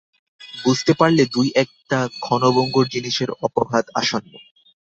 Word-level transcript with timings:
বুঝতে 0.63 0.91
পারলে 0.99 1.23
দুই-একটা 1.33 1.99
ক্ষণভঙ্গুর 2.23 2.85
জিনিসের 2.93 3.29
অপঘাত 3.45 3.85
আসন্ন। 3.95 4.31